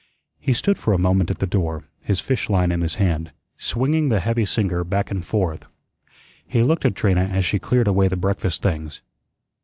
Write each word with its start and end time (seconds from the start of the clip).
He 0.39 0.53
stood 0.53 0.79
for 0.79 0.93
a 0.93 0.97
moment 0.97 1.29
at 1.29 1.37
the 1.37 1.45
door, 1.45 1.87
his 2.01 2.19
fish 2.19 2.49
line 2.49 2.71
in 2.71 2.81
his 2.81 2.95
hand, 2.95 3.31
swinging 3.55 4.09
the 4.09 4.19
heavy 4.19 4.45
sinker 4.45 4.83
back 4.83 5.11
and 5.11 5.23
forth. 5.23 5.67
He 6.43 6.63
looked 6.63 6.85
at 6.85 6.95
Trina 6.95 7.25
as 7.25 7.45
she 7.45 7.59
cleared 7.59 7.87
away 7.87 8.07
the 8.07 8.15
breakfast 8.17 8.63
things. 8.63 9.01